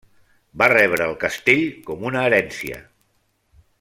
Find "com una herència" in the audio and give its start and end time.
1.91-2.81